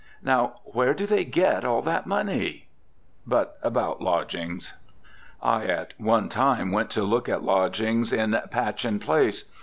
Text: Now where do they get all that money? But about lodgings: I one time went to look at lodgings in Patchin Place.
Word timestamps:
Now 0.23 0.61
where 0.63 0.95
do 0.95 1.05
they 1.05 1.23
get 1.23 1.63
all 1.63 1.83
that 1.83 2.07
money? 2.07 2.65
But 3.27 3.59
about 3.61 4.01
lodgings: 4.01 4.73
I 5.43 5.85
one 5.99 6.27
time 6.27 6.71
went 6.71 6.89
to 6.93 7.03
look 7.03 7.29
at 7.29 7.43
lodgings 7.43 8.11
in 8.11 8.35
Patchin 8.49 8.97
Place. 8.97 9.43